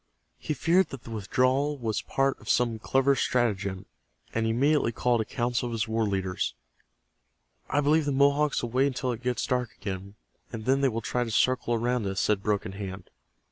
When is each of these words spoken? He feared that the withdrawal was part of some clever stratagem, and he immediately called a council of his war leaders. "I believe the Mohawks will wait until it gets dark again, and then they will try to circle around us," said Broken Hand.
He 0.39 0.55
feared 0.55 0.89
that 0.89 1.03
the 1.03 1.11
withdrawal 1.11 1.77
was 1.77 2.01
part 2.01 2.39
of 2.41 2.49
some 2.49 2.79
clever 2.79 3.15
stratagem, 3.15 3.85
and 4.33 4.47
he 4.47 4.51
immediately 4.51 4.91
called 4.91 5.21
a 5.21 5.25
council 5.25 5.67
of 5.67 5.73
his 5.73 5.87
war 5.87 6.05
leaders. 6.05 6.55
"I 7.69 7.81
believe 7.81 8.05
the 8.05 8.11
Mohawks 8.11 8.63
will 8.63 8.71
wait 8.71 8.87
until 8.87 9.11
it 9.11 9.21
gets 9.21 9.45
dark 9.45 9.75
again, 9.79 10.15
and 10.51 10.65
then 10.65 10.81
they 10.81 10.89
will 10.89 11.01
try 11.01 11.23
to 11.23 11.29
circle 11.29 11.75
around 11.75 12.07
us," 12.07 12.19
said 12.19 12.41
Broken 12.41 12.71
Hand. 12.71 13.11